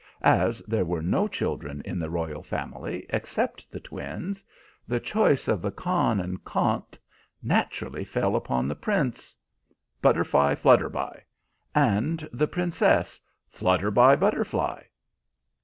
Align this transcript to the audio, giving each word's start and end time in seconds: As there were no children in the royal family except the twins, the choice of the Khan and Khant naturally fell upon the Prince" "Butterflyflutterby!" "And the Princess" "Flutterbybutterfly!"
As 0.23 0.61
there 0.67 0.83
were 0.83 1.03
no 1.03 1.27
children 1.27 1.83
in 1.85 1.99
the 1.99 2.09
royal 2.09 2.41
family 2.41 3.05
except 3.11 3.69
the 3.69 3.79
twins, 3.79 4.43
the 4.87 4.99
choice 4.99 5.47
of 5.47 5.61
the 5.61 5.69
Khan 5.69 6.19
and 6.19 6.43
Khant 6.43 6.97
naturally 7.43 8.03
fell 8.03 8.35
upon 8.35 8.67
the 8.67 8.73
Prince" 8.73 9.35
"Butterflyflutterby!" 10.03 11.21
"And 11.75 12.27
the 12.33 12.47
Princess" 12.47 13.21
"Flutterbybutterfly!" 13.55 14.85